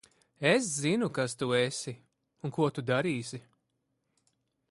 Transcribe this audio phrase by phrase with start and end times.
[0.51, 1.93] Es zinu, kas tu esi
[2.43, 3.39] un ko tu darīsi.